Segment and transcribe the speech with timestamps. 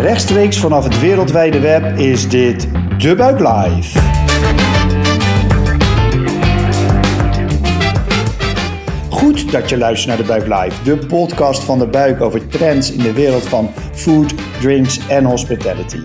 [0.00, 2.68] Rechtstreeks vanaf het wereldwijde web is dit
[2.98, 3.98] De Buik Live.
[9.08, 12.92] Goed dat je luistert naar De Buik Live, de podcast van De Buik over trends
[12.92, 16.02] in de wereld van food, drinks en hospitality.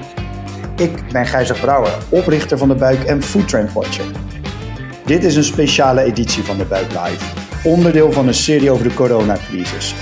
[0.78, 4.06] Ik ben Gijzer Brouwer, oprichter van De Buik en Food Trend Watcher.
[5.06, 7.26] Dit is een speciale editie van De Buik Live,
[7.64, 9.96] onderdeel van een serie over de coronacrisis.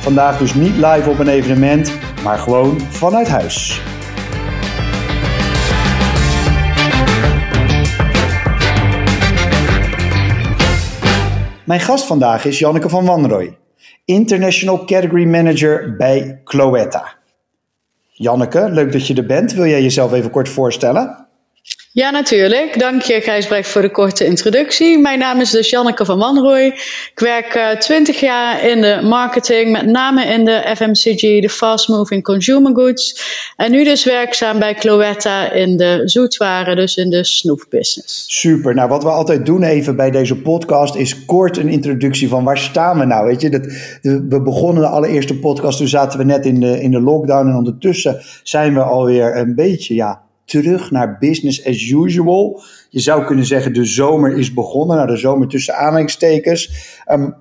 [0.00, 1.92] Vandaag dus niet live op een evenement,
[2.22, 3.82] maar gewoon vanuit huis.
[11.64, 13.58] Mijn gast vandaag is Janneke van Wanrooy,
[14.04, 17.18] International Category Manager bij Cloetta.
[18.12, 19.52] Janneke, leuk dat je er bent.
[19.52, 21.28] Wil jij jezelf even kort voorstellen?
[21.92, 22.78] Ja, natuurlijk.
[22.78, 24.98] Dank je, Gijsbrecht, voor de korte introductie.
[24.98, 26.64] Mijn naam is dus Janneke van Wanrooy.
[26.64, 31.48] Ik werk uh, eh, 20 jaar in de marketing, met name in de FMCG, de
[31.48, 33.22] fast moving consumer goods.
[33.56, 38.24] En nu dus werkzaam bij Cloetta in de zoetwaren, dus in de snoepbusiness.
[38.40, 38.74] Super.
[38.74, 42.58] Nou, wat we altijd doen even bij deze podcast is kort een introductie van waar
[42.58, 43.26] staan we nou?
[43.26, 43.66] Weet je, dat,
[44.02, 47.54] we begonnen de allereerste podcast, toen zaten we net in de, in de lockdown en
[47.54, 52.62] ondertussen zijn we alweer een beetje, ja, terug naar business as usual.
[52.88, 54.96] Je zou kunnen zeggen, de zomer is begonnen.
[54.96, 56.70] Nou, de zomer tussen aanhalingstekens.
[57.12, 57.34] Um,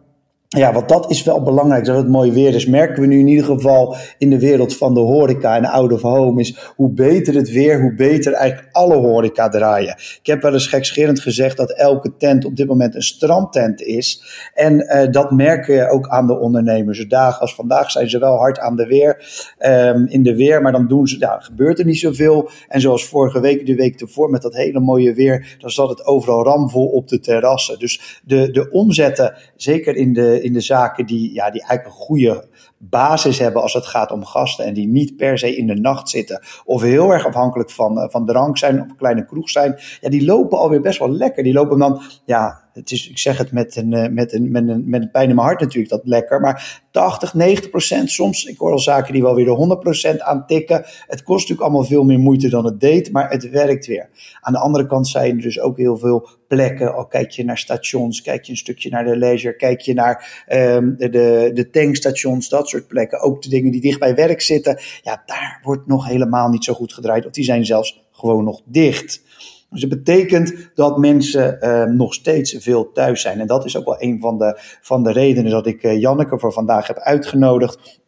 [0.58, 2.66] ja, want dat is wel belangrijk dat het mooi weer is.
[2.66, 6.02] Merken we nu in ieder geval in de wereld van de horeca en out of
[6.02, 9.95] home is hoe beter het weer, hoe beter eigenlijk alle horeca draaien.
[9.97, 14.23] Ik heb wel eens gekscherend gezegd dat elke tent op dit moment een strandtent is.
[14.53, 17.08] En uh, dat merken je ook aan de ondernemers.
[17.08, 19.25] Dagen als vandaag zijn ze wel hard aan de weer,
[19.59, 22.50] um, in de weer, maar dan doen ze, gebeurt er niet zoveel.
[22.67, 26.06] En zoals vorige week, de week ervoor met dat hele mooie weer, dan zat het
[26.06, 27.80] overal ramvol op de terrassen.
[27.80, 32.06] Dus de, de omzetten, zeker in de in de zaken die, ja, die eigenlijk een
[32.06, 35.76] goede basis hebben als het gaat om gasten en die niet per se in de
[35.76, 39.80] nacht zitten of heel erg afhankelijk van, eh, van drank zijn of kleine kroeg zijn,
[40.02, 41.44] ja, die lopen alweer best wel lekker.
[41.44, 44.67] Die lopen dan, ja, het is, ik zeg het met een, eh, met, een, met,
[44.67, 46.40] een, met een pijn in mijn hart natuurlijk, dat lekker.
[46.40, 50.22] Maar 80, 90 procent soms, ik hoor al zaken die wel weer de 100 procent
[50.22, 50.85] aantikken.
[51.07, 54.09] Het kost natuurlijk allemaal veel meer moeite dan het deed, maar het werkt weer.
[54.41, 56.95] Aan de andere kant zijn er dus ook heel veel plekken.
[56.95, 60.45] Al kijk je naar stations, kijk je een stukje naar de leisure, kijk je naar
[60.47, 63.22] de, de, de tankstations, dat soort plekken.
[63.22, 64.79] Ook de dingen die dicht bij werk zitten.
[65.01, 67.25] Ja, daar wordt nog helemaal niet zo goed gedraaid.
[67.25, 69.22] Of die zijn zelfs gewoon nog dicht.
[69.69, 73.40] Dus het betekent dat mensen uh, nog steeds veel thuis zijn.
[73.40, 76.40] En dat is ook wel een van de, van de redenen dat ik uh, Janneke
[76.40, 78.02] voor vandaag heb uitgenodigd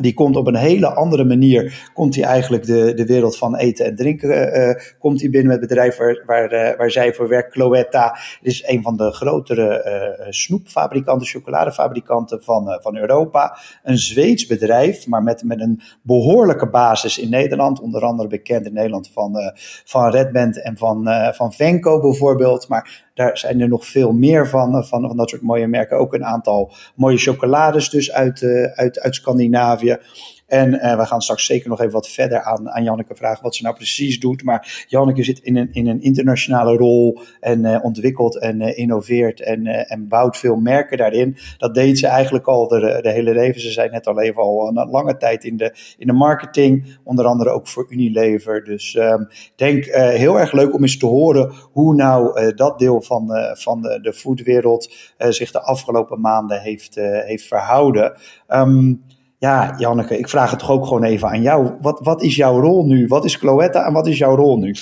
[0.00, 3.86] die komt op een hele andere manier, komt hij eigenlijk de, de wereld van eten
[3.86, 7.52] en drinken, uh, komt hij binnen met bedrijf waar, waar, uh, waar zij voor werkt,
[7.52, 8.18] Cloetta.
[8.40, 13.58] Is een van de grotere snoepfabrikanten, chocoladefabrikanten van, van Europa.
[13.82, 17.80] Een Zweeds bedrijf, maar met, met een behoorlijke basis in Nederland.
[17.80, 19.52] Onder andere bekend in Nederland van,
[19.84, 22.68] van Red Band en van, van Venco bijvoorbeeld.
[22.68, 25.98] Maar daar zijn er nog veel meer van, eh, van, van dat soort mooie merken.
[25.98, 29.98] Ook een aantal mooie chocolades dus uit, uh, uit, uit Scandinavië.
[30.46, 33.54] En uh, we gaan straks zeker nog even wat verder aan, aan Janneke vragen wat
[33.54, 34.42] ze nou precies doet.
[34.42, 39.40] Maar Janneke zit in een, in een internationale rol en uh, ontwikkelt en uh, innoveert
[39.40, 41.36] en, en bouwt veel merken daarin.
[41.58, 43.60] Dat deed ze eigenlijk al de, de hele leven.
[43.60, 47.24] Ze zijn net al even al een lange tijd in de, in de marketing, onder
[47.24, 48.64] andere ook voor Unilever.
[48.64, 53.02] Dus ehm, ik denk heel erg leuk om eens te horen hoe nou dat deel
[53.02, 58.16] van, van de, de foodwereld zich de afgelopen maanden heeft, heeft verhouden.
[58.48, 59.04] Um,
[59.38, 61.70] ja, Janneke, ik vraag het toch ook gewoon even aan jou.
[61.80, 63.06] Wat, wat is jouw rol nu?
[63.06, 64.74] Wat is Cloetta en wat is jouw rol nu?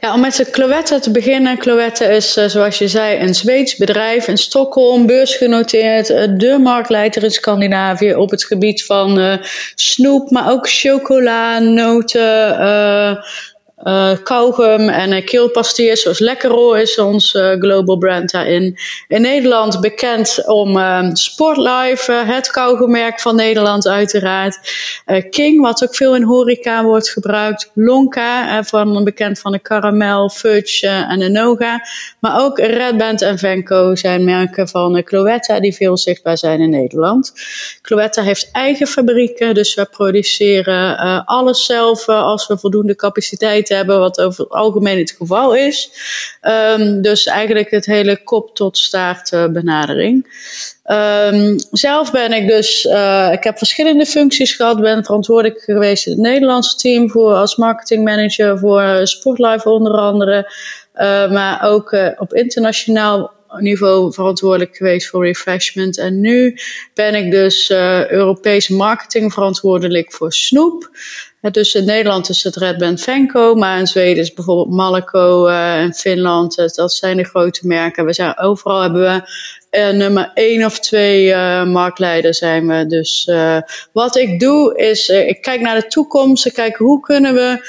[0.00, 1.58] Ja, om met Cloetta te beginnen.
[1.58, 6.10] Cloetta is, eh, zoals je zei, een Zweeds bedrijf in Stockholm, beursgenoteerd.
[6.10, 9.36] Eh, de marktleider in Scandinavië op het gebied van uh,
[9.74, 13.16] snoep, maar ook chocola, noten, uh,
[13.84, 18.76] uh, kauwgum en uh, keelpastille, zoals Lekkerol is ons uh, global brand daarin.
[19.08, 24.58] In Nederland bekend om uh, Sportlife, het kauwgummerk van Nederland uiteraard.
[25.30, 27.70] King, wat ook veel in horeca wordt gebruikt.
[27.74, 31.86] Lonka, van, bekend van de caramel, fudge en de noga.
[32.20, 36.70] Maar ook Red Band en Venco zijn merken van Cloetta die veel zichtbaar zijn in
[36.70, 37.32] Nederland.
[37.82, 44.20] Cloetta heeft eigen fabrieken, dus we produceren alles zelf als we voldoende capaciteit hebben, wat
[44.20, 45.90] over het algemeen het geval is.
[46.42, 50.26] Um, dus eigenlijk het hele kop tot staart uh, benadering.
[50.90, 56.12] Um, zelf ben ik dus, uh, ik heb verschillende functies gehad, ben verantwoordelijk geweest in
[56.12, 60.52] het Nederlandse team voor als marketingmanager voor Sportlife onder andere.
[60.94, 65.98] Uh, maar ook op internationaal niveau verantwoordelijk geweest voor refreshment.
[65.98, 66.58] En nu
[66.94, 67.70] ben ik dus
[68.08, 70.90] Europese marketing verantwoordelijk voor snoep.
[71.40, 75.94] Dus in Nederland is het Red Band Venco, maar in Zweden is bijvoorbeeld Malaco en
[75.94, 76.74] Finland.
[76.74, 78.04] Dat zijn de grote merken.
[78.04, 79.30] We zijn, overal hebben we
[79.78, 82.86] uh, nummer één of twee uh, marktleider zijn we.
[82.86, 83.30] Dus
[83.92, 86.46] wat ik doe is, ik kijk naar de toekomst.
[86.46, 87.60] Ik kijk hoe kunnen we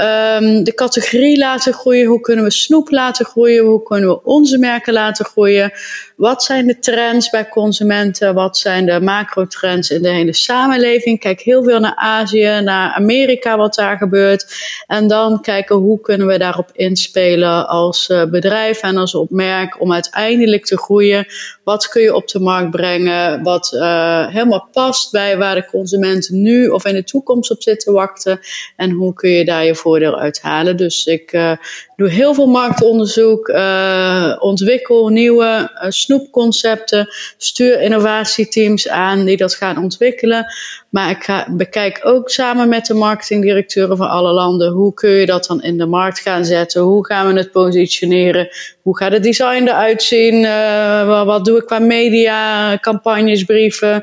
[0.00, 2.06] um, de categorie laten groeien.
[2.06, 3.64] Hoe kunnen we snoep laten groeien?
[3.64, 5.72] Hoe kunnen we onze merken laten groeien?
[6.16, 8.34] Wat zijn de trends bij consumenten?
[8.34, 11.20] Wat zijn de macro-trends in de hele samenleving?
[11.20, 14.46] Kijk heel veel naar Azië, naar Amerika, wat daar gebeurt.
[14.86, 20.64] En dan kijken hoe kunnen we daarop inspelen als bedrijf en als opmerk om uiteindelijk
[20.64, 21.26] te groeien
[21.64, 26.30] wat kun je op de markt brengen wat uh, helemaal past bij waar de consument
[26.30, 28.40] nu of in de toekomst op zit te wachten?
[28.76, 30.76] En hoe kun je daar je voordeel uit halen?
[30.76, 31.56] Dus ik uh,
[31.96, 40.46] doe heel veel marktonderzoek, uh, ontwikkel nieuwe snoepconcepten, stuur innovatieteams aan die dat gaan ontwikkelen.
[40.94, 45.26] Maar ik ga, bekijk ook samen met de marketingdirecteuren van alle landen hoe kun je
[45.26, 46.82] dat dan in de markt gaan zetten?
[46.82, 48.48] Hoe gaan we het positioneren?
[48.82, 50.34] Hoe gaat het design eruit zien?
[50.34, 53.94] Uh, wat, doe ik qua media, campagnes, brieven?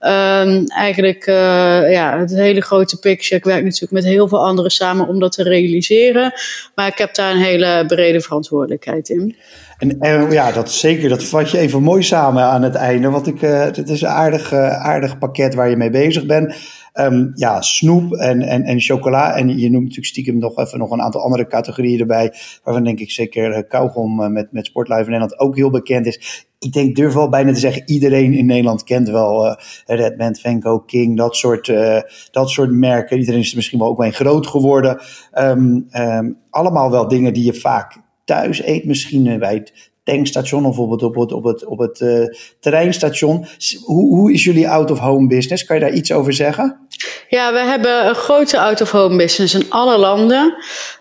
[0.00, 1.34] Um, eigenlijk uh,
[1.92, 3.36] ja, het hele grote picture.
[3.36, 6.32] Ik werk natuurlijk met heel veel anderen samen om dat te realiseren.
[6.74, 9.36] Maar ik heb daar een hele brede verantwoordelijkheid in.
[9.78, 11.08] En, en, ja, dat zeker.
[11.08, 13.10] Dat vat je even mooi samen aan het einde.
[13.10, 16.54] Want ik, uh, het is een aardig, uh, aardig pakket waar je mee bezig bent.
[16.94, 19.36] Um, ja, snoep en, en, en chocola.
[19.36, 22.32] En je noemt natuurlijk stiekem nog even nog een aantal andere categorieën erbij.
[22.64, 26.46] Waarvan denk ik zeker uh, kauwgom met, met Sportlife in Nederland ook heel bekend is.
[26.58, 29.54] Ik denk, durf wel bijna te zeggen, iedereen in Nederland kent wel uh,
[29.86, 31.72] Redmond, Venco, King, dat soort,
[32.30, 33.18] dat soort merken.
[33.18, 35.00] Iedereen is er misschien wel ook mee groot geworden.
[35.38, 39.72] Um, um, allemaal wel dingen die je vaak thuis eet, misschien bij het
[40.04, 41.98] tankstation of op het, op het, op het, op het
[42.60, 43.46] terreinstation.
[43.84, 45.64] Hoe, hoe is jullie out-of-home business?
[45.64, 46.86] Kan je daar iets over zeggen?
[47.28, 50.54] Ja, we hebben een grote out-of-home business in alle landen.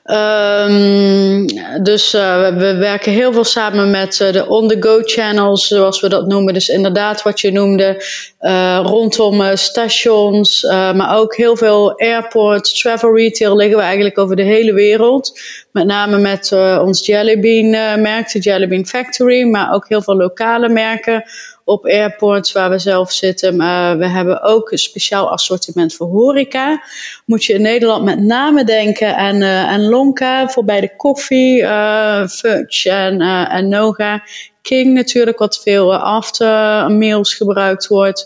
[0.10, 1.46] Um,
[1.84, 6.10] dus uh, we, we, werken heel veel samen met uh, de on-the-go channels, zoals we
[6.10, 6.54] dat noemen.
[6.54, 8.04] Dus inderdaad wat je noemde,
[8.42, 14.44] uh, rondom stations, maar ook heel veel airports, travel retail liggen we eigenlijk over de
[14.44, 15.40] hele wereld.
[15.72, 16.52] Met name met
[16.82, 21.24] ons Jellybean merk, de Jellybean Factory, maar ook heel veel lokale merken
[21.68, 23.56] op airports waar we zelf zitten.
[23.56, 26.84] Maar we hebben ook een speciaal assortiment voor horeca.
[27.26, 31.62] Moet je in Nederland met name denken aan, uh, aan Lonka voor bij de koffie,
[31.62, 34.24] uh, Fudge en, uh, en Noga.
[34.68, 38.26] King natuurlijk, wat veel after meals gebruikt wordt.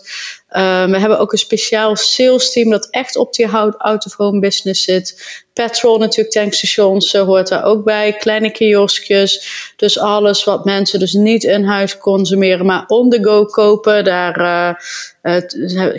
[0.50, 5.42] Uh, we hebben ook een speciaal sales team dat echt op die out-of-home business zit.
[5.52, 8.12] Petrol natuurlijk, tankstations uh, hoort daar ook bij.
[8.12, 9.46] Kleine kioskjes.
[9.76, 14.04] Dus alles wat mensen dus niet in huis consumeren, maar on the go kopen.
[14.04, 14.82] Daar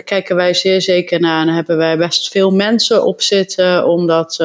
[0.04, 1.46] kijken wij zeer zeker naar.
[1.46, 4.44] En hebben wij best veel mensen op zitten om dat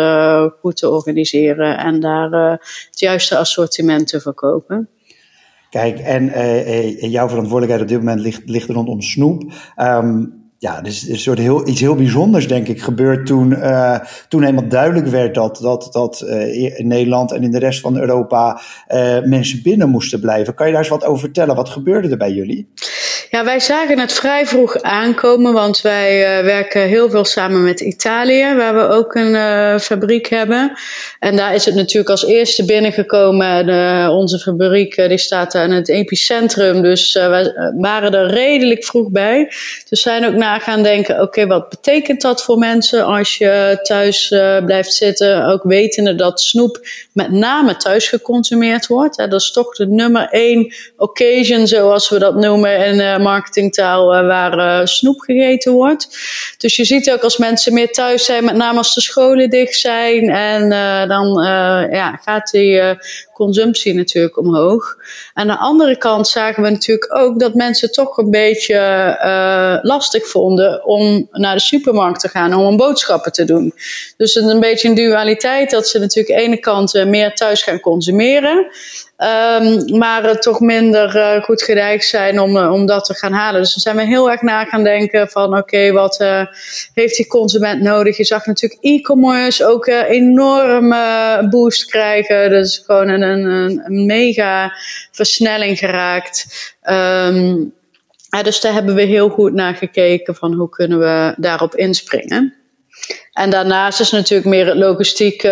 [0.59, 1.77] goed te organiseren.
[1.77, 2.31] En daar
[2.89, 4.89] het juiste assortiment te verkopen.
[5.69, 9.43] Kijk, en uh, jouw verantwoordelijkheid op dit moment ligt, ligt rondom snoep.
[9.77, 13.57] Um, ja, dus is een soort heel, iets heel bijzonders, denk ik, gebeurd toen,
[14.27, 16.21] toen helemaal duidelijk werd dat, dat, dat
[16.77, 18.61] in Nederland en in de rest van Europa
[19.25, 20.53] mensen binnen moesten blijven.
[20.53, 21.55] Kan je daar eens wat over vertellen?
[21.55, 22.67] Wat gebeurde er bij jullie?
[23.31, 28.55] Ja, wij zagen het vrij vroeg aankomen, want wij werken heel veel samen met Italië,
[28.55, 30.77] waar we ook een fabriek hebben.
[31.19, 33.67] En daar is het natuurlijk als eerste binnengekomen.
[34.09, 39.51] Onze fabriek die staat aan het epicentrum, dus wij waren er redelijk vroeg bij.
[39.89, 44.27] Dus zijn ook naar gaan denken: oké, wat betekent dat voor mensen als je thuis
[44.65, 45.45] blijft zitten?
[45.45, 49.17] Ook wetende dat snoep met name thuis geconsumeerd wordt.
[49.17, 52.77] Hè, dat is toch de nummer één occasion, zoals we dat noemen
[53.19, 56.07] marketingtaal, uh, waar snoep gegeten wordt.
[56.57, 59.75] Dus je ziet ook als mensen meer thuis zijn, met name als de scholen dicht
[59.75, 60.69] zijn, en
[61.07, 61.33] dan
[61.91, 62.81] ja, gaat die
[63.33, 64.97] consumptie natuurlijk omhoog.
[65.33, 70.85] Aan de andere kant zagen we natuurlijk ook dat mensen toch een beetje lastig vonden
[70.85, 73.73] om naar de supermarkt te gaan om een boodschappen te doen.
[74.17, 77.35] Dus het is een beetje een dualiteit dat ze natuurlijk aan de ene kant meer
[77.35, 78.67] thuis gaan consumeren.
[79.21, 83.61] Um, maar toch minder uh, goed gedijkt zijn om, uh, om dat te gaan halen.
[83.61, 86.25] Dus dan zijn we heel erg na gaan denken van oké, wat
[86.93, 88.17] heeft die consument nodig?
[88.17, 92.49] Je zag natuurlijk e-commerce ook een enorme boost krijgen.
[92.49, 94.73] Dus gewoon een, een, een mega
[95.11, 96.45] versnelling geraakt.
[96.89, 97.73] Um,
[98.43, 102.53] dus daar hebben we heel goed naar gekeken van hoe kunnen we daarop inspringen.
[103.33, 105.43] En daarnaast is natuurlijk meer het logistiek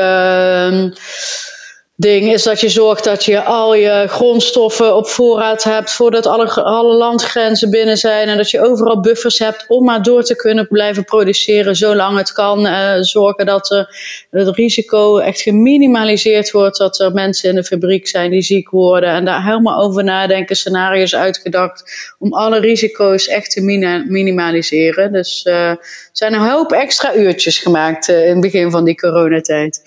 [1.99, 6.51] ding is dat je zorgt dat je al je grondstoffen op voorraad hebt voordat alle,
[6.51, 8.27] alle landgrenzen binnen zijn.
[8.27, 12.31] En dat je overal buffers hebt om maar door te kunnen blijven produceren zolang het
[12.31, 12.65] kan.
[12.65, 13.87] Uh, zorgen dat
[14.29, 16.77] het risico echt geminimaliseerd wordt.
[16.77, 19.09] Dat er mensen in de fabriek zijn die ziek worden.
[19.09, 23.61] En daar helemaal over nadenken, scenario's uitgedacht om alle risico's echt te
[24.07, 25.11] minimaliseren.
[25.11, 29.81] Dus er zijn een hoop extra uurtjes gemaakt in het begin van die coronatijd.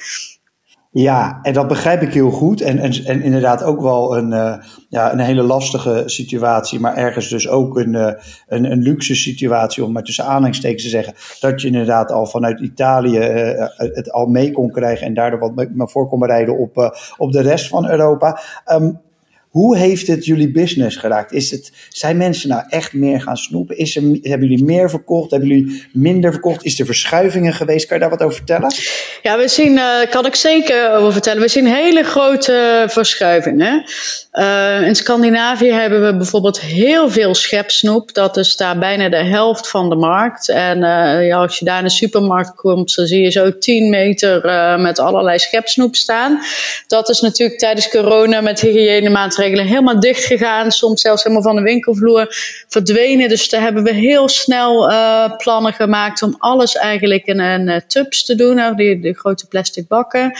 [0.93, 2.61] Ja, en dat begrijp ik heel goed.
[2.61, 4.55] En, en, inderdaad ook wel een, uh,
[4.89, 8.13] ja, een hele lastige situatie, maar ergens dus ook een, uh,
[8.47, 11.15] een, een luxe situatie, om maar tussen aanhalingstekens te zeggen.
[11.41, 15.55] Dat je inderdaad al vanuit Italië uh, het al mee kon krijgen en daardoor wat
[15.55, 18.41] meer voor kon bereiden op, op de rest van Europa.
[18.73, 19.01] Um,
[19.51, 21.33] hoe heeft het jullie business geraakt?
[21.33, 23.77] Is het, zijn mensen nou echt meer gaan snoepen?
[23.77, 25.31] Is er, hebben jullie meer verkocht?
[25.31, 26.65] Hebben jullie minder verkocht?
[26.65, 27.87] Is er verschuivingen geweest?
[27.87, 28.75] Kan je daar wat over vertellen?
[29.23, 31.43] Ja, we zien, uh, kan ik zeker over vertellen.
[31.43, 33.85] We zien hele grote verschuivingen.
[34.33, 38.15] Uh, in Scandinavië hebben we bijvoorbeeld heel veel schepsnoep.
[38.15, 40.49] Dat is daar bijna de helft van de markt.
[40.49, 43.91] En uh, ja, als je daar in de supermarkt komt, dan zie je zo 10
[43.91, 44.49] meter
[44.81, 46.41] met allerlei schepsnoep staan.
[46.87, 50.71] Dat is natuurlijk tijdens corona met hygiënemaatregelen helemaal dicht gegaan.
[50.71, 52.27] Soms zelfs helemaal van de winkelvloer
[52.69, 53.29] verdwenen.
[53.29, 57.77] Dus daar hebben we heel snel uh, plannen gemaakt om alles eigenlijk in een uh,
[57.87, 58.55] tubs te doen.
[58.55, 60.39] Nou, die, grote plastic bakken.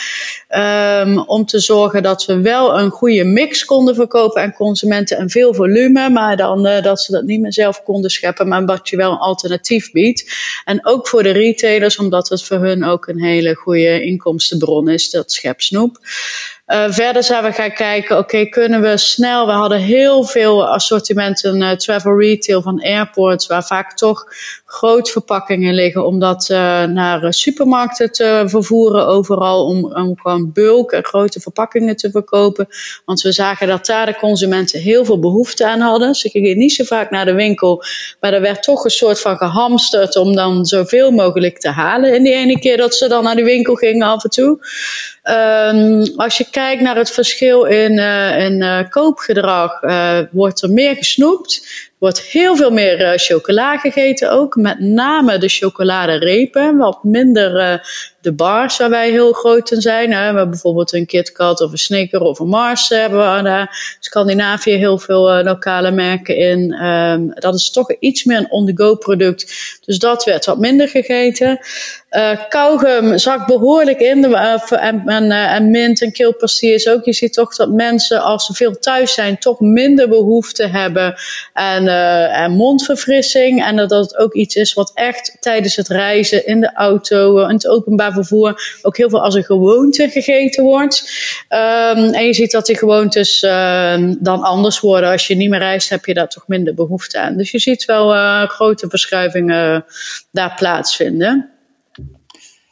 [0.49, 5.31] Um, om te zorgen dat we wel een goede mix konden verkopen aan consumenten en
[5.31, 6.11] veel volume.
[6.11, 8.49] Maar dan uh, dat ze dat niet meer zelf konden scheppen.
[8.49, 10.25] Maar dat je wel een alternatief biedt.
[10.65, 15.11] En ook voor de retailers, omdat het voor hun ook een hele goede inkomstenbron is,
[15.11, 15.99] dat schepsnoep.
[16.71, 21.63] Uh, verder zijn we gaan kijken, oké, kunnen we snel, we hadden heel veel assortimenten
[21.63, 24.25] uh, travel retail van airports, waar vaak toch
[24.65, 30.93] groot verpakkingen liggen, om dat uh, naar supermarkten te vervoeren overal, om, om gewoon bulk
[30.93, 32.69] en grote verpakkingen te verkopen.
[33.05, 36.15] Want we zagen dat daar de consumenten heel veel behoefte aan hadden.
[36.15, 37.83] Ze gingen niet zo vaak naar de winkel,
[38.21, 42.23] maar er werd toch een soort van gehamsterd om dan zoveel mogelijk te halen in
[42.23, 44.59] die ene keer dat ze dan naar de winkel gingen af en toe.
[45.23, 50.71] Um, als je kijkt naar het verschil in, uh, in uh, koopgedrag, uh, wordt er
[50.71, 54.55] meer gesnoept wordt heel veel meer uh, chocola gegeten ook.
[54.55, 56.77] Met name de chocoladerepen.
[56.77, 57.79] Wat minder uh,
[58.21, 60.13] de bars waar wij heel groot in zijn.
[60.13, 60.19] Hè.
[60.19, 62.89] We hebben bijvoorbeeld een KitKat of een Snicker of een Mars.
[62.89, 66.85] Hebben we daar Scandinavië heel veel lokale merken in.
[66.85, 69.53] Um, dat is toch iets meer een on-the-go product.
[69.85, 71.59] Dus dat werd wat minder gegeten.
[72.49, 74.35] Kauwgum zakt behoorlijk in.
[74.35, 77.05] En, en, en mint en keelpastilles ook.
[77.05, 81.15] Je ziet toch dat mensen als ze veel thuis zijn toch minder behoefte hebben
[81.53, 81.89] aan,
[82.33, 83.65] aan mondverfrissing.
[83.65, 87.55] En dat het ook iets is wat echt tijdens het reizen in de auto, in
[87.55, 91.11] het openbaar vervoer ook heel veel als een gewoonte gegeten wordt.
[91.49, 95.11] Um, en je ziet dat die gewoontes uh, dan anders worden.
[95.11, 97.37] Als je niet meer reist, heb je daar toch minder behoefte aan.
[97.37, 98.09] Dus je ziet wel
[98.47, 99.85] grote verschuivingen
[100.31, 101.60] daar plaatsvinden.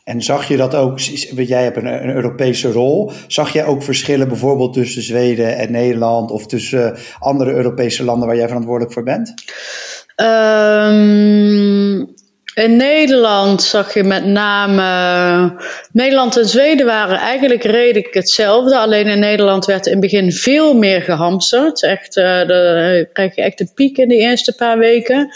[0.09, 4.29] En zag je dat ook, jij hebt een, een, Europese rol, zag jij ook verschillen
[4.29, 9.35] bijvoorbeeld tussen Zweden en Nederland of tussen andere Europese landen waar jij verantwoordelijk voor bent?
[10.17, 11.99] Um,
[12.55, 15.63] in Nederland zag je met name.
[15.93, 18.79] Nederland en Zweden waren eigenlijk redelijk hetzelfde.
[18.79, 21.83] Alleen in Nederland werd in het begin veel meer gehamsterd.
[21.83, 22.25] Echt, uh,
[23.13, 25.33] krijg je echt een piek in de eerste paar weken.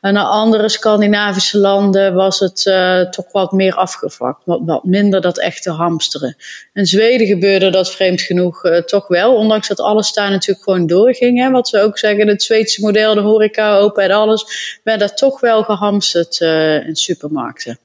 [0.00, 4.42] En naar andere Scandinavische landen was het uh, toch wat meer afgevlakt.
[4.44, 6.36] Wat, wat, minder dat echte hamsteren.
[6.72, 9.36] In Zweden gebeurde dat vreemd genoeg uh, toch wel.
[9.36, 11.38] Ondanks dat alles daar natuurlijk gewoon doorging.
[11.38, 14.80] Hè, wat ze ook zeggen, het Zweedse model, de horeca open en alles.
[14.84, 17.78] Werd dat toch wel gehamsterd uh, in supermarkten.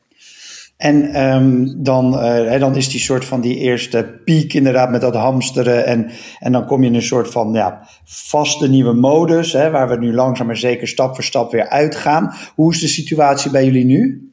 [0.83, 5.15] En um, dan, uh, dan is die soort van die eerste piek inderdaad met dat
[5.15, 5.85] hamsteren.
[5.85, 6.09] En,
[6.39, 9.97] en dan kom je in een soort van ja, vaste nieuwe modus, hè, waar we
[9.97, 12.33] nu langzaam maar zeker stap voor stap weer uitgaan.
[12.55, 14.32] Hoe is de situatie bij jullie nu?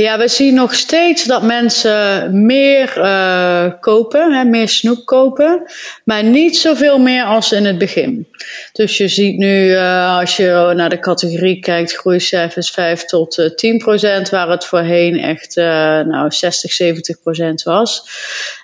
[0.00, 5.62] Ja, we zien nog steeds dat mensen meer uh, kopen, hè, meer snoep kopen,
[6.04, 8.28] maar niet zoveel meer als in het begin.
[8.72, 13.46] Dus je ziet nu, uh, als je naar de categorie kijkt, groeicijfers 5 tot uh,
[13.50, 18.02] 10 procent, waar het voorheen echt nou 60, 70 procent was.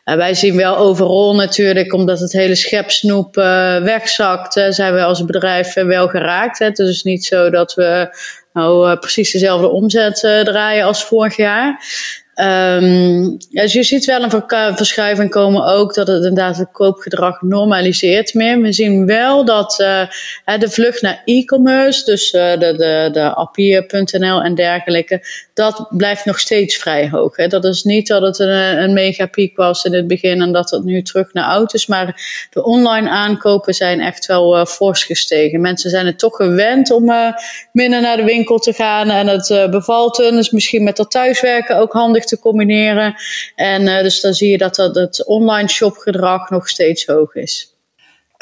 [0.04, 3.34] En wij zien wel overal natuurlijk, omdat het hele schepsnoep
[3.82, 6.58] wegzakt, zijn we als bedrijf wel geraakt.
[6.58, 6.66] Hè.
[6.66, 8.08] Het is niet zo dat we
[8.56, 11.84] nou, uh, precies dezelfde omzet uh, draaien als vorig jaar.
[12.40, 18.34] Um, dus je ziet wel een verschuiving komen ook dat het inderdaad het koopgedrag normaliseert
[18.34, 18.60] meer.
[18.60, 20.08] We zien wel dat uh,
[20.58, 25.22] de vlucht naar e-commerce, dus uh, de, de, de en dergelijke,
[25.56, 27.36] dat blijft nog steeds vrij hoog.
[27.36, 27.46] Hè.
[27.46, 30.84] Dat is niet dat het een, een megapiek was in het begin en dat het
[30.84, 35.60] nu terug naar oud is, maar de online aankopen zijn echt wel uh, fors gestegen.
[35.60, 37.12] Mensen zijn het toch gewend om
[37.72, 40.34] minder naar de winkel te gaan en het bevalt hun.
[40.34, 43.14] Dus misschien met dat thuiswerken ook handig te combineren.
[43.54, 47.74] En uh, dus dan zie je dat, dat het online shopgedrag nog steeds hoog is.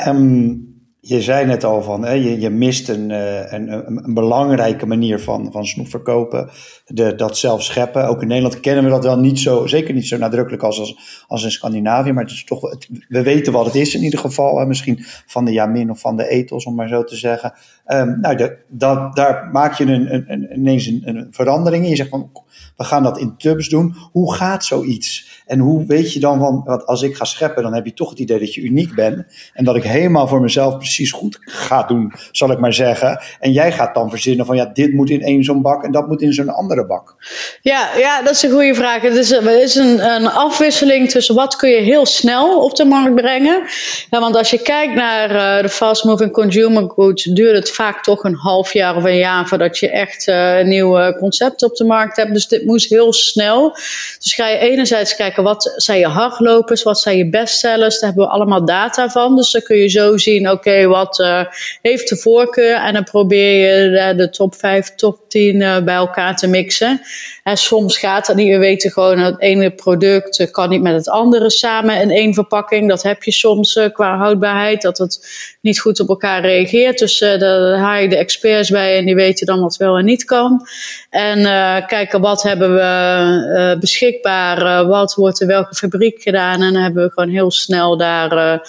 [0.06, 0.73] Um,
[1.06, 5.20] je zei net al van, hè, je, je mist een, uh, een, een, belangrijke manier
[5.20, 6.50] van, van snoep verkopen.
[6.86, 8.08] De, dat zelf scheppen.
[8.08, 11.24] Ook in Nederland kennen we dat wel niet zo, zeker niet zo nadrukkelijk als, als,
[11.26, 12.12] als in Scandinavië.
[12.12, 12.76] Maar het is toch,
[13.08, 14.66] we weten wat het is in ieder geval.
[14.66, 17.52] Misschien van de Jamin of van de ethos, om maar zo te zeggen.
[17.86, 21.90] Um, nou, dat, daar maak je een, een, een, ineens een, een verandering in.
[21.90, 22.30] Je zegt van,
[22.76, 23.94] we gaan dat in tubs doen.
[24.12, 25.42] Hoe gaat zoiets?
[25.46, 28.18] En hoe weet je dan van, als ik ga scheppen, dan heb je toch het
[28.18, 29.26] idee dat je uniek bent.
[29.52, 33.22] En dat ik helemaal voor mezelf goed ga doen, zal ik maar zeggen.
[33.40, 36.08] En jij gaat dan verzinnen van, ja, dit moet in één zo'n bak en dat
[36.08, 37.16] moet in zo'n andere bak.
[37.62, 39.02] Ja, ja, dat is een goede vraag.
[39.02, 42.84] Het is, het is een, een afwisseling tussen wat kun je heel snel op de
[42.84, 43.62] markt brengen.
[44.10, 48.02] Ja, want als je kijkt naar uh, de fast moving consumer goods, duurt het vaak
[48.02, 51.76] toch een half jaar of een jaar voordat je echt uh, een nieuw concept op
[51.76, 52.32] de markt hebt.
[52.32, 53.70] Dus dit moest heel snel.
[54.18, 57.98] Dus ga je enerzijds kijken wat zijn je hardlopers, wat zijn je bestsellers.
[57.98, 59.36] Daar hebben we allemaal data van.
[59.36, 61.44] Dus dan kun je zo zien, oké, wat uh,
[61.82, 62.76] heeft de voorkeur.
[62.76, 67.00] En dan probeer je de, de top 5, top 10 uh, bij elkaar te mixen.
[67.42, 68.48] En soms gaat dat niet.
[68.48, 72.88] We weten gewoon het ene product kan niet met het andere samen in één verpakking.
[72.88, 75.26] Dat heb je soms qua houdbaarheid, dat het
[75.60, 76.98] niet goed op elkaar reageert.
[76.98, 80.24] Dus daar haal je de experts bij en die weten dan wat wel en niet
[80.24, 80.66] kan.
[81.10, 81.42] En
[81.86, 86.62] kijken wat hebben we beschikbaar, wat wordt er welke fabriek gedaan.
[86.62, 88.60] En dan hebben we gewoon heel snel daar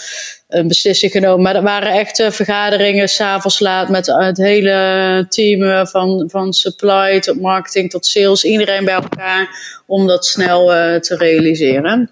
[0.47, 1.41] een beslissing genomen.
[1.41, 6.53] Maar dat waren echt uh, vergaderingen, s'avonds laat, met het hele team uh, van, van
[6.53, 8.43] supply tot marketing tot sales.
[8.43, 9.49] Iedereen bij elkaar
[9.85, 10.65] om dat snel
[10.99, 12.09] te realiseren.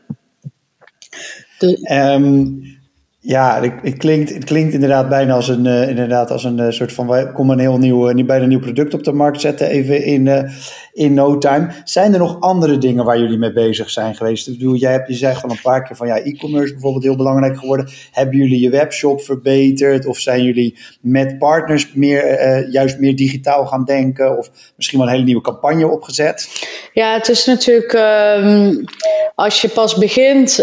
[1.57, 2.81] De, um
[3.25, 6.93] ja, het, klinkt, het klinkt inderdaad bijna als een, uh, inderdaad als een uh, soort
[6.93, 7.07] van.
[7.07, 10.03] Wij komen een heel nieuw, uh, bijna een nieuw product op de markt zetten, even
[10.03, 10.51] in,
[10.93, 11.69] in no time.
[11.83, 14.47] Zijn er nog andere dingen waar jullie mee bezig zijn geweest?
[14.47, 17.15] Ik bedoel, jij hebt je zegt al een paar keer van ja, e-commerce bijvoorbeeld heel
[17.15, 17.89] belangrijk geworden.
[18.11, 20.05] Hebben jullie je webshop verbeterd?
[20.05, 24.37] Of zijn jullie met partners meer, juist meer digitaal gaan denken?
[24.37, 26.49] Of misschien wel een hele nieuwe campagne opgezet?
[26.93, 27.93] Ja, het is natuurlijk.
[28.43, 28.83] Um,
[29.35, 30.59] als je pas begint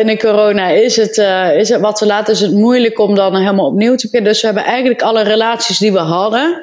[0.00, 1.16] in de corona, is het,
[1.56, 4.32] is het wat te laat is het moeilijk om dan helemaal opnieuw te beginnen.
[4.32, 6.62] Dus we hebben eigenlijk alle relaties die we hadden.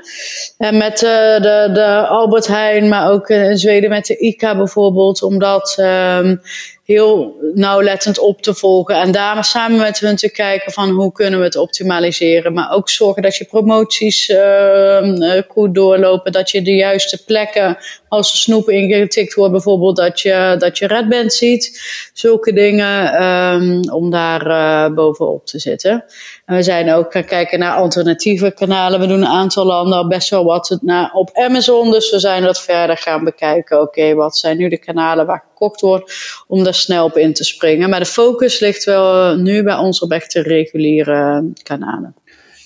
[0.58, 5.24] En met uh, de, de Albert Heijn, maar ook in Zweden met de ICA bijvoorbeeld.
[5.24, 6.42] Omdat um,
[6.88, 8.96] heel nauwlettend op te volgen.
[8.96, 12.54] En daar samen met hun te kijken van hoe kunnen we het optimaliseren.
[12.54, 16.32] Maar ook zorgen dat je promoties uh, goed doorlopen.
[16.32, 20.88] Dat je de juiste plekken, als er snoep ingetikt wordt bijvoorbeeld, dat je, dat je
[20.88, 21.82] Redband ziet.
[22.14, 26.06] Zulke dingen um, om daar uh, bovenop te zitten.
[26.48, 29.00] En we zijn ook gaan kijken naar alternatieve kanalen.
[29.00, 31.92] We doen een aantal landen al best wel wat naar, op Amazon.
[31.92, 33.82] Dus we zijn dat verder gaan bekijken.
[33.82, 36.14] Oké, wat zijn nu de kanalen waar gekocht wordt?
[36.48, 37.90] Om daar snel op in te springen.
[37.90, 42.16] Maar de focus ligt wel nu bij ons op echte reguliere kanalen.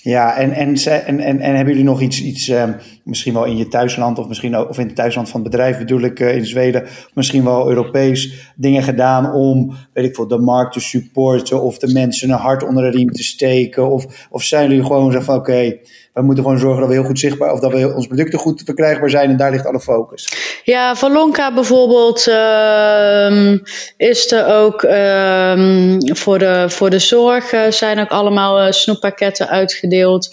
[0.04, 2.68] Ja, en, en, en, en, en hebben jullie nog iets, iets uh,
[3.04, 5.78] misschien wel in je thuisland of misschien ook, of in het thuisland van het bedrijf
[5.78, 10.38] bedoel ik uh, in Zweden, misschien wel Europees dingen gedaan om, weet ik veel, de
[10.38, 13.90] markt te supporten of de mensen een hart onder de riem te steken?
[13.90, 15.78] Of, of zijn jullie gewoon zo van oké,
[16.12, 18.62] we moeten gewoon zorgen dat we heel goed zichtbaar of dat we onze producten goed
[18.64, 20.28] verkrijgbaar zijn en daar ligt alle focus.
[20.64, 23.58] Ja, van Lonka bijvoorbeeld uh,
[23.96, 29.48] is er ook um, voor, de, voor de zorg uh, zijn ook allemaal uh, snoeppakketten
[29.48, 30.28] uitgedeeld.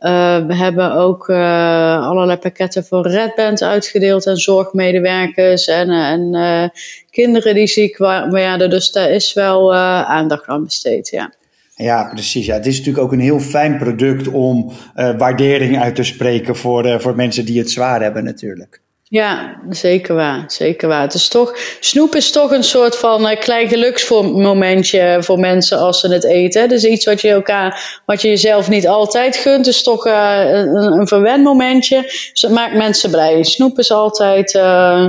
[0.00, 6.68] Uh, we hebben ook uh, allerlei pakketten voor Redband uitgedeeld aan zorgmedewerkers en, en uh,
[7.10, 8.70] kinderen die ziek werden.
[8.70, 11.32] Dus daar is wel aandacht aan besteed, ja.
[11.80, 12.46] Ja, precies.
[12.46, 16.56] Ja, het is natuurlijk ook een heel fijn product om uh, waardering uit te spreken
[16.56, 18.80] voor, uh, voor mensen die het zwaar hebben natuurlijk.
[19.02, 20.44] Ja, zeker waar.
[20.46, 21.02] Zeker waar.
[21.02, 26.00] Het is toch, snoep is toch een soort van uh, klein geluksmomentje voor mensen als
[26.00, 26.68] ze het eten.
[26.68, 31.06] Dus iets wat je elkaar, wat je jezelf niet altijd gunt, is toch een, een
[31.06, 32.02] verwend momentje.
[32.02, 33.44] Dus het maakt mensen blij.
[33.44, 34.50] Snoep is altijd,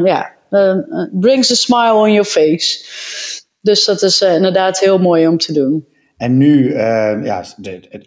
[0.04, 0.32] ja,
[1.12, 2.86] brings a smile on your face.
[3.62, 5.90] Dus dat is inderdaad heel mooi om te doen.
[6.22, 6.76] En nu, uh,
[7.24, 7.44] ja,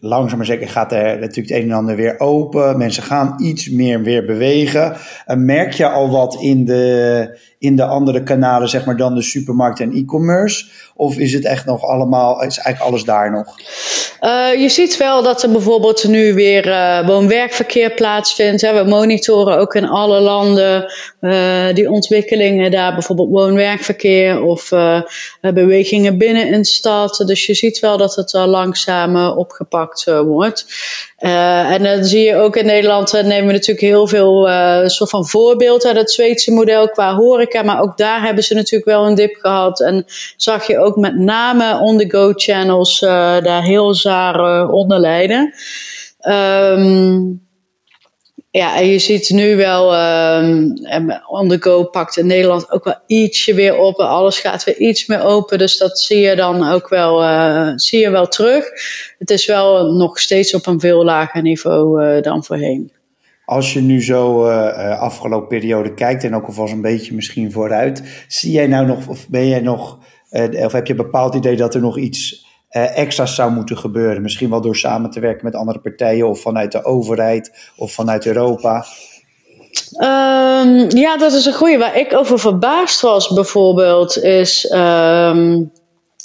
[0.00, 2.78] langzaam maar zeker gaat er natuurlijk het een en ander weer open.
[2.78, 4.92] Mensen gaan iets meer weer bewegen.
[4.92, 9.22] Uh, merk je al wat in de, in de andere kanalen, zeg maar, dan de
[9.22, 10.66] supermarkt en e-commerce?
[10.96, 13.56] Of is het echt nog allemaal, is eigenlijk alles daar nog?
[14.20, 18.60] Uh, je ziet wel dat er bijvoorbeeld nu weer uh, woon-werkverkeer plaatsvindt.
[18.60, 24.68] We monitoren ook in alle landen uh, die ontwikkelingen daar, bijvoorbeeld woon-werkverkeer of
[25.40, 27.22] bewegingen binnen in stad.
[27.26, 30.66] Dus je ziet wel dat het langzaam opgepakt wordt.
[31.18, 34.48] en dan zie je ook in Nederland, nemen we natuurlijk heel veel
[34.88, 37.53] soort van voorbeeld uit het Zweedse model qua horeca.
[37.62, 39.80] Maar ook daar hebben ze natuurlijk wel een dip gehad.
[39.80, 40.04] En
[40.36, 45.54] zag je ook met name on-the-go channels daar heel zware onder lijden.
[46.28, 47.42] Um,
[48.50, 49.94] ja, en je ziet nu wel,
[50.42, 50.74] um,
[51.26, 53.98] on the go pakt in Nederland ook wel ietsje weer op.
[53.98, 55.58] Alles gaat weer iets meer open.
[55.58, 58.64] Dus dat zie je dan ook wel, uh, zie je wel terug.
[59.18, 62.92] Het is wel nog steeds op een veel lager niveau uh, dan voorheen.
[63.44, 68.24] Als je nu zo uh, afgelopen periode kijkt en ook alvast een beetje misschien vooruit,
[68.28, 69.98] zie jij nou nog, of ben jij nog,
[70.62, 74.22] of heb je een bepaald idee dat er nog iets extra's zou moeten gebeuren.
[74.22, 78.26] Misschien wel door samen te werken met andere partijen of vanuit de overheid of vanuit
[78.26, 78.84] Europa.
[80.02, 81.78] Um, ja, dat is een goede.
[81.78, 84.72] Waar ik over verbaasd was bijvoorbeeld is.
[84.72, 85.72] Um,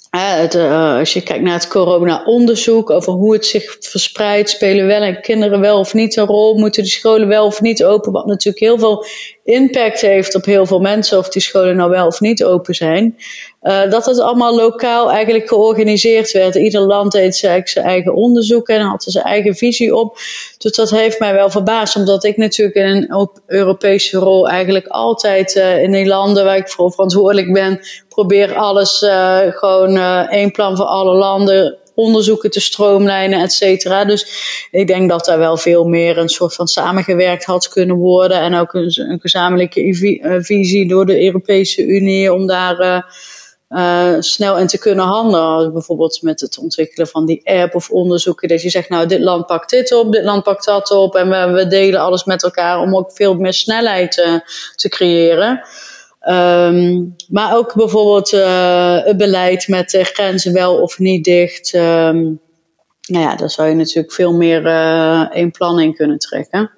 [0.10, 5.02] het, uh, als je kijkt naar het corona-onderzoek over hoe het zich verspreidt, spelen wel
[5.02, 8.26] en kinderen wel of niet een rol, moeten de scholen wel of niet open, wat
[8.26, 9.06] natuurlijk heel veel
[9.50, 13.18] impact heeft op heel veel mensen of die scholen nou wel of niet open zijn.
[13.64, 16.56] Uh, dat het allemaal lokaal eigenlijk georganiseerd werd.
[16.56, 20.18] Ieder land deed zijn eigen onderzoek en had zijn eigen visie op.
[20.58, 25.56] Dus dat heeft mij wel verbaasd, omdat ik natuurlijk in een Europese rol eigenlijk altijd
[25.56, 30.78] uh, in die landen waar ik voor verantwoordelijk ben, probeer alles uh, gewoon één plan
[30.78, 34.06] voor alle landen onderzoeken te stroomlijnen, et cetera.
[34.06, 34.26] Dus
[34.72, 38.40] ik denk dat daar wel veel meer een soort van samengewerkt had kunnen worden.
[38.40, 39.96] En ook een, een gezamenlijke
[40.42, 43.08] visie door de Europese Unie om daar
[43.70, 45.74] uh, snel in te kunnen handelen.
[45.74, 48.48] Bijvoorbeeld met het ontwikkelen van die app of onderzoeken.
[48.48, 51.16] Dat je zegt, nou, dit land pakt dit op, dit land pakt dat op.
[51.16, 54.42] En we, we delen alles met elkaar om ook veel meer snelheid
[54.76, 55.62] te creëren.
[56.32, 61.74] Um, maar ook bijvoorbeeld uh, het beleid met grenzen wel of niet dicht.
[61.74, 62.40] Um,
[63.08, 64.66] nou ja, daar zou je natuurlijk veel meer
[65.32, 66.72] één plan in kunnen trekken.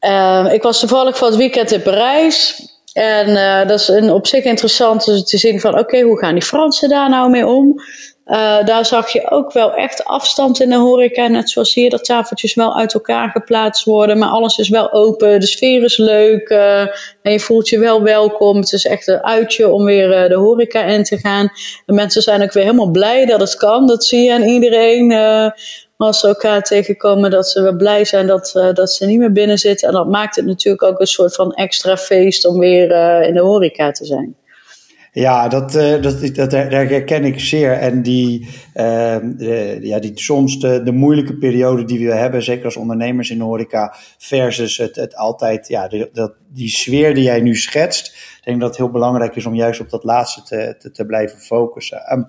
[0.00, 2.66] Uh, ik was toevallig van het weekend in Parijs.
[2.92, 6.34] En uh, dat is een, op zich interessant dus te zien van oké, hoe gaan
[6.34, 7.80] die Fransen daar nou mee om?
[8.28, 11.26] Uh, daar zag je ook wel echt afstand in de horeca.
[11.26, 14.18] Net zoals hier, dat tafeltjes wel uit elkaar geplaatst worden.
[14.18, 15.40] Maar alles is wel open.
[15.40, 16.48] De sfeer is leuk.
[16.48, 16.80] Uh,
[17.22, 18.56] en je voelt je wel welkom.
[18.56, 21.48] Het is echt een uitje om weer uh, de horeca in te gaan.
[21.86, 23.86] De mensen zijn ook weer helemaal blij dat het kan.
[23.86, 25.12] Dat zie je aan iedereen
[25.96, 29.58] als ze elkaar tegenkomen, dat ze wel blij zijn dat, dat ze niet meer binnen
[29.58, 29.88] zitten.
[29.88, 32.90] En dat maakt het natuurlijk ook een soort van extra feest om weer
[33.22, 34.36] in de horeca te zijn.
[35.12, 37.72] Ja, dat, uh, dat, dat, herken ik zeer.
[37.72, 42.64] En die, ehm, de, ja, die soms de, de moeilijke periode die we hebben, zeker
[42.64, 47.40] als ondernemers in de horeca, versus het, het altijd, ja, dat, die sfeer die jij
[47.40, 48.06] nu schetst.
[48.38, 50.42] Ik denk dat het heel belangrijk is om juist op dat laatste
[50.78, 52.12] te, te, blijven focussen.
[52.12, 52.28] Um,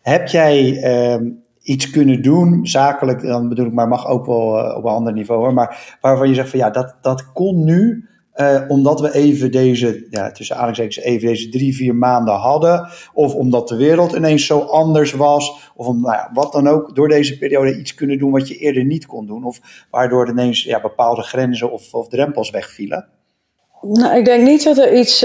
[0.00, 4.76] heb jij um, iets kunnen doen, zakelijk, dan bedoel ik, maar mag ook wel uh,
[4.76, 8.08] op een ander niveau hoor, maar waarvan je zegt van ja, dat, dat kon nu,
[8.36, 13.34] uh, omdat we even deze, ja, tussen aanhalingstekens even deze drie, vier maanden hadden, of
[13.34, 17.08] omdat de wereld ineens zo anders was, of om, nou ja, wat dan ook, door
[17.08, 20.80] deze periode iets kunnen doen wat je eerder niet kon doen, of waardoor ineens ja,
[20.80, 23.08] bepaalde grenzen of, of drempels wegvielen?
[23.82, 25.22] Nou, ik denk niet dat er iets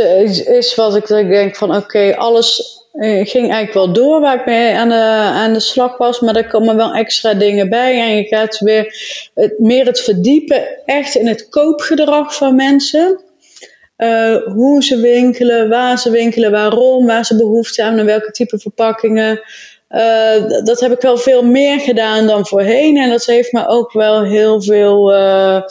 [0.48, 4.74] is wat ik denk van oké, alles uh, ging eigenlijk wel door waar ik mee
[4.74, 8.02] aan de, aan de slag was, maar er komen wel extra dingen bij.
[8.02, 8.96] En je gaat weer
[9.34, 13.20] het, meer het verdiepen echt in het koopgedrag van mensen.
[13.98, 18.60] Uh, hoe ze winkelen, waar ze winkelen, waarom, waar ze behoefte aan, en welke type
[18.60, 19.42] verpakkingen.
[19.90, 22.98] Uh, dat heb ik wel veel meer gedaan dan voorheen.
[22.98, 25.62] En dat heeft me ook wel heel veel uh,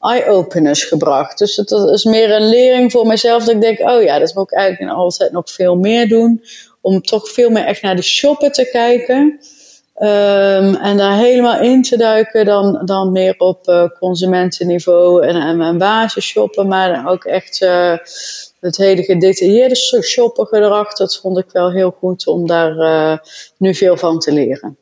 [0.00, 1.38] eye-openers gebracht.
[1.38, 3.44] Dus dat is meer een lering voor mezelf.
[3.44, 6.42] Dat ik denk, oh ja, dat moet ik eigenlijk altijd nog veel meer doen
[6.82, 9.40] om toch veel meer echt naar de shoppen te kijken.
[9.98, 15.78] Um, en daar helemaal in te duiken dan, dan meer op uh, consumentenniveau en, en,
[15.78, 16.68] basis shoppen.
[16.68, 17.96] Maar ook echt uh,
[18.60, 20.94] het hele gedetailleerde shoppengedrag.
[20.94, 23.18] Dat vond ik wel heel goed om daar uh,
[23.56, 24.76] nu veel van te leren.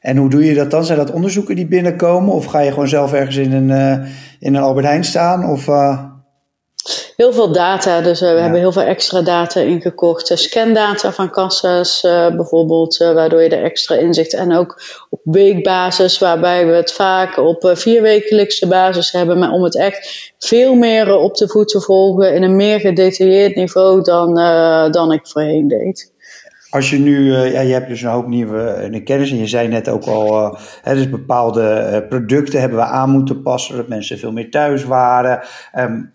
[0.00, 0.84] En hoe doe je dat dan?
[0.84, 2.34] Zijn dat onderzoeken die binnenkomen?
[2.34, 4.04] Of ga je gewoon zelf ergens in een,
[4.40, 5.50] in een Albert Heijn staan?
[5.50, 5.68] Of,
[7.16, 8.00] heel veel data.
[8.00, 10.30] Dus we hebben heel veel extra data ingekocht.
[10.34, 12.00] scandata van kassa's
[12.36, 17.70] bijvoorbeeld, waardoor je er extra inzicht en ook op weekbasis, waarbij we het vaak op
[17.74, 22.42] vierwekelijkse basis hebben, maar om het echt veel meer op de voet te volgen in
[22.42, 24.34] een meer gedetailleerd niveau dan,
[24.92, 26.14] dan ik voorheen deed.
[26.70, 29.46] Als je nu, uh, ja, je hebt dus een hoop nieuwe uh, kennis en je
[29.46, 33.88] zei net ook al, uh, hè, dus bepaalde producten hebben we aan moeten passen, dat
[33.88, 35.40] mensen veel meer thuis waren.
[35.78, 36.12] Um,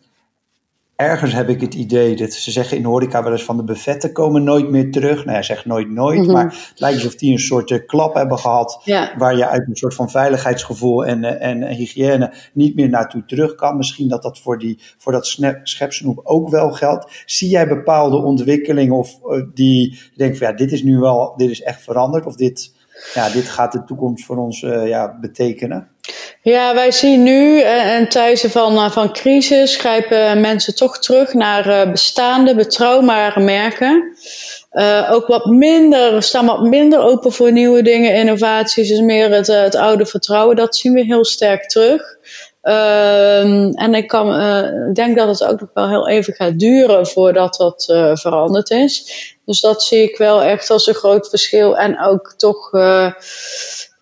[1.01, 4.11] ergens heb ik het idee dat ze zeggen in horeca wel eens van de buffetten
[4.11, 5.25] komen nooit meer terug.
[5.25, 6.31] Nou ja, zeg nooit nooit, mhm.
[6.31, 8.81] maar het lijkt alsof die een soort uh, klap hebben gehad.
[9.17, 13.55] Waar je uit een soort van veiligheidsgevoel en, uh, en, hygiëne niet meer naartoe terug
[13.55, 13.77] kan.
[13.77, 17.23] Misschien dat dat voor, die, voor dat schepsnoep ook wel geldt.
[17.25, 21.33] Zie jij bepaalde ontwikkelingen of uh, die je denkt van ja, dit is nu wel,
[21.37, 22.73] dit is echt veranderd of dit,
[23.13, 25.90] ja, dit gaat de toekomst voor ons ja, betekenen?
[26.43, 31.33] Ja, wij zien nu uh, in tijden van, uh, van crisis grijpen mensen toch terug
[31.33, 34.17] naar uh, bestaande, betrouwbare merken.
[35.09, 39.75] ook wat minder, staan wat minder open voor nieuwe dingen, innovaties, is meer het, het
[39.75, 40.55] oude vertrouwen.
[40.55, 42.17] Dat zien we heel sterk terug.
[42.61, 44.29] Ehm, en ik, kan,
[44.93, 47.83] denk dat het ook nog wel heel even gaat duren voordat dat
[48.13, 49.05] veranderd is.
[49.45, 51.77] Dus dat zie ik wel echt als een groot verschil.
[51.77, 52.69] En ook toch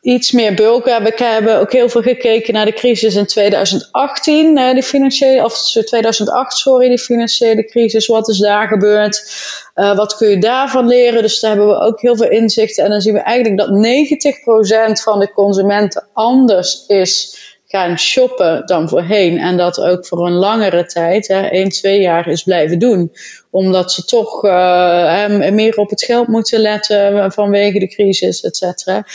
[0.02, 0.86] iets meer bulk.
[0.86, 5.72] We hebben ook heel veel gekeken naar de crisis in 2018, uh, de financiële, of
[5.72, 8.08] 2008, sorry, de financiële crisis.
[8.08, 9.32] Wat is daar gebeurd?
[9.76, 11.22] Uh, wat kun je daarvan leren?
[11.22, 12.78] Dus daar hebben we ook heel veel inzicht.
[12.78, 17.38] En dan zien we eigenlijk dat 90% van de consumenten anders is
[17.70, 19.38] gaan shoppen dan voorheen.
[19.38, 23.12] En dat ook voor een langere tijd, hè, 1, 2 jaar, is blijven doen.
[23.52, 29.06] Omdat ze toch uh, meer op het geld moeten letten vanwege de crisis, et cetera.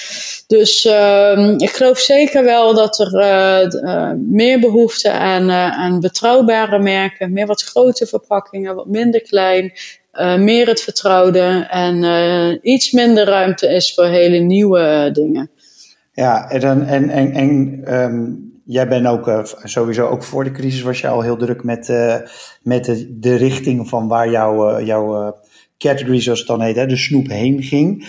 [0.47, 3.14] Dus uh, ik geloof zeker wel dat er
[3.85, 9.73] uh, meer behoefte aan, aan betrouwbare merken, meer wat grote verpakkingen, wat minder klein.
[10.38, 12.05] meer het vertrouwde en
[12.62, 15.51] iets minder ruimte is voor hele nieuwe dingen.
[16.12, 20.83] Ja, en, en, en, en um, jij bent ook uh, sowieso ook voor de crisis
[20.83, 22.16] was je al heel druk met, uh,
[22.62, 25.37] met de, de, richting van waar jouw, uh, jouw
[25.79, 28.07] category, zoals het dan heet, hè, de snoep heen ging.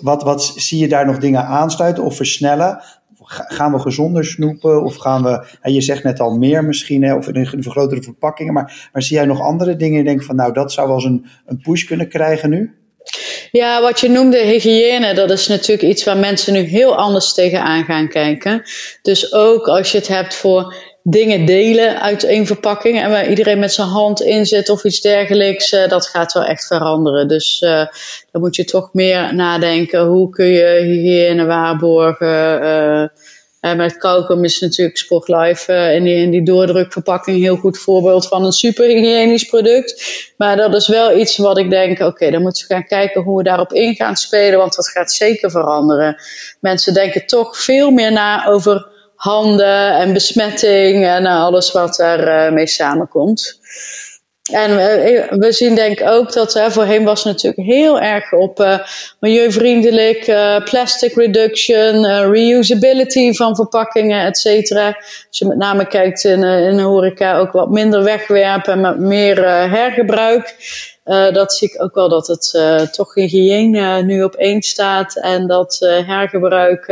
[0.00, 2.82] Wat, wat zie je daar nog dingen aansluiten of versnellen?
[3.26, 7.28] Gaan we gezonder snoepen of gaan we, je zegt net al meer misschien, hè, of
[7.28, 10.72] in vergrotere verpakkingen, maar, maar zie jij nog andere dingen en denk van nou dat
[10.72, 12.83] zou wel eens een, een push kunnen krijgen nu?
[13.56, 17.84] Ja, wat je noemde hygiëne, dat is natuurlijk iets waar mensen nu heel anders tegenaan
[17.84, 18.62] gaan kijken.
[19.02, 23.58] Dus ook als je het hebt voor dingen delen uit één verpakking en waar iedereen
[23.58, 27.28] met zijn hand in zit of iets dergelijks, uh, dat gaat wel echt veranderen.
[27.28, 27.86] Dus uh,
[28.30, 32.62] dan moet je toch meer nadenken, hoe kun je hygiëne waarborgen?
[32.62, 33.06] Uh,
[33.64, 38.28] uh, met kauwgom is natuurlijk Sportlife uh, in, die, in die doordrukverpakking heel goed voorbeeld
[38.28, 40.04] van een super hygiënisch product.
[40.36, 43.36] Maar dat is wel iets wat ik denk, oké, dan moeten we gaan kijken hoe
[43.36, 46.16] we daarop in gaan spelen, want dat gaat zeker veranderen.
[46.60, 52.50] Mensen denken toch veel meer na over handen en besmetting en uh, alles wat daarmee
[52.50, 53.58] mee samenkomt.
[54.52, 54.76] En
[55.38, 58.78] we zien denk ik ook dat hè, voorheen was natuurlijk heel erg op uh,
[59.20, 60.24] milieuvriendelijk,
[60.64, 64.86] plastic reduction, reusability van verpakkingen, et cetera.
[65.28, 69.48] Als je met name kijkt in, in de horeca ook wat minder wegwerpen en meer
[69.70, 70.54] hergebruik.
[71.04, 75.78] Dat zie ik ook wel dat het toch hygiëne nu op één staat en dat
[76.06, 76.86] hergebruik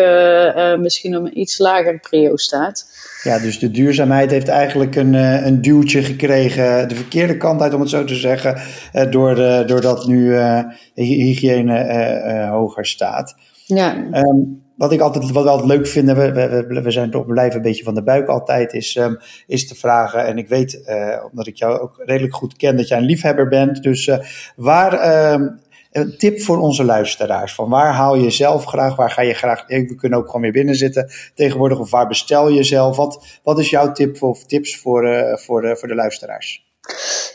[0.79, 2.85] misschien op een iets lager prio staat.
[3.23, 7.75] Ja, dus de duurzaamheid heeft eigenlijk een, eh, een duwtje gekregen, de verkeerde kant uit
[7.75, 8.61] om het zo te zeggen,
[8.93, 9.35] eh, door,
[9.67, 10.61] doordat nu uh,
[10.95, 13.35] hygiëne hoger staat.
[13.67, 13.97] Ja.
[14.13, 16.33] Um, wat ik altijd wat we altijd leuk vinden, we,
[16.69, 19.75] we, we zijn toch blijven een beetje van de buik altijd, is, um, is te
[19.75, 20.27] vragen.
[20.27, 20.83] En ik weet,
[21.31, 23.83] omdat ik jou ook redelijk goed ken, dat jij een liefhebber bent.
[23.83, 24.11] Dus
[24.57, 25.61] waar um,
[25.93, 27.55] een tip voor onze luisteraars.
[27.55, 28.97] Van waar haal je zelf graag?
[28.97, 29.67] Waar ga je graag?
[29.67, 31.79] We kunnen ook gewoon weer binnen zitten tegenwoordig.
[31.79, 32.97] Of waar bestel je zelf?
[32.97, 36.71] Wat, wat is jouw tip of tips voor, uh, voor, voor de luisteraars?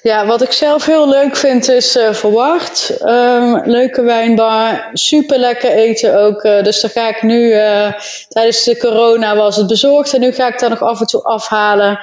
[0.01, 3.01] Ja, wat ik zelf heel leuk vind is uh, verwacht.
[3.01, 6.43] Um, leuke wijnbar, super lekker eten ook.
[6.43, 7.93] Uh, dus daar ga ik nu, uh,
[8.29, 11.23] tijdens de corona was het bezorgd en nu ga ik daar nog af en toe
[11.23, 11.99] afhalen.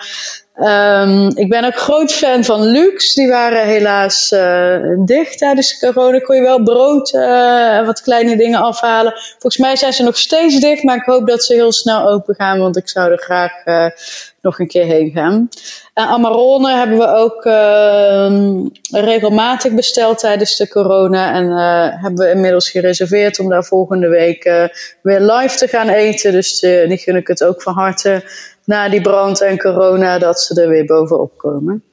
[0.60, 3.14] Um, ik ben ook groot fan van Lux.
[3.14, 6.18] Die waren helaas uh, dicht tijdens corona.
[6.18, 9.12] Kon je wel brood uh, en wat kleine dingen afhalen.
[9.12, 12.34] Volgens mij zijn ze nog steeds dicht, maar ik hoop dat ze heel snel open
[12.34, 13.86] gaan, want ik zou er graag uh,
[14.40, 15.48] nog een keer heen gaan.
[15.94, 21.32] En Amarone hebben we ook ehm, regelmatig besteld tijdens de corona.
[21.32, 21.50] En
[22.02, 24.44] hebben we inmiddels gereserveerd om daar volgende week
[25.02, 26.32] weer live te gaan eten.
[26.32, 28.22] Dus die gun ik het ook van harte
[28.64, 31.84] na die brand en corona dat ze er weer bovenop komen.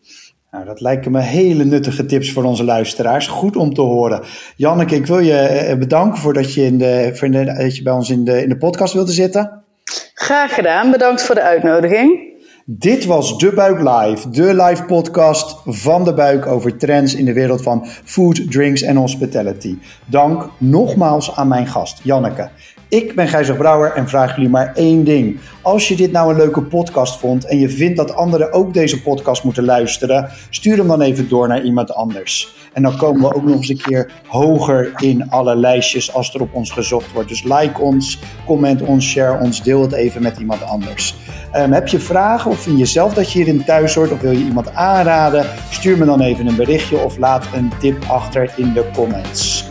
[0.51, 3.27] Nou, dat lijken me hele nuttige tips voor onze luisteraars.
[3.27, 4.21] Goed om te horen.
[4.55, 7.83] Janneke, ik wil je eh, bedanken voor dat je, in de, voor de, dat je
[7.83, 9.63] bij ons in de, in de podcast wilde zitten.
[10.13, 10.91] Graag gedaan.
[10.91, 12.29] Bedankt voor de uitnodiging.
[12.65, 17.33] Dit was De Buik Live, de live podcast van De Buik over trends in de
[17.33, 19.77] wereld van food, drinks en hospitality.
[20.05, 22.49] Dank nogmaals aan mijn gast, Janneke.
[22.91, 25.39] Ik ben Gijzer Brouwer en vraag jullie maar één ding.
[25.61, 29.01] Als je dit nou een leuke podcast vond en je vindt dat anderen ook deze
[29.01, 32.55] podcast moeten luisteren, stuur hem dan even door naar iemand anders.
[32.73, 36.41] En dan komen we ook nog eens een keer hoger in alle lijstjes als er
[36.41, 37.29] op ons gezocht wordt.
[37.29, 41.15] Dus like ons, comment ons, share ons, deel het even met iemand anders.
[41.55, 44.31] Um, heb je vragen of vind je zelf dat je hierin thuis hoort of wil
[44.31, 45.45] je iemand aanraden?
[45.69, 49.70] Stuur me dan even een berichtje of laat een tip achter in de comments.